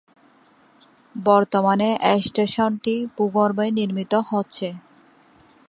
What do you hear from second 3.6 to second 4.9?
নির্মিত হচ্ছে।